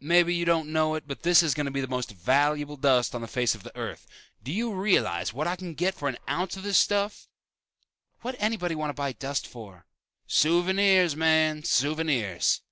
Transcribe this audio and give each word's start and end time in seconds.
"Maybe 0.00 0.34
you 0.34 0.46
don't 0.46 0.70
know 0.72 0.94
it 0.94 1.04
but 1.06 1.24
this 1.24 1.42
is 1.42 1.52
going 1.52 1.66
to 1.66 1.70
be 1.70 1.82
the 1.82 1.86
most 1.86 2.12
valuable 2.12 2.78
dust 2.78 3.14
on 3.14 3.20
the 3.20 3.26
face 3.28 3.54
of 3.54 3.64
the 3.64 3.76
Earth! 3.76 4.06
Do 4.42 4.50
you 4.50 4.72
realize 4.72 5.34
what 5.34 5.46
I 5.46 5.56
can 5.56 5.74
get 5.74 5.94
for 5.94 6.08
an 6.08 6.16
ounce 6.26 6.56
of 6.56 6.62
this 6.62 6.78
stuff?" 6.78 7.28
"What's 8.22 8.38
anybody 8.42 8.74
want 8.74 8.88
to 8.88 8.94
buy 8.94 9.12
dust 9.12 9.46
for?" 9.46 9.84
"Souvenirs, 10.26 11.14
man, 11.14 11.64
souvenirs!" 11.64 12.62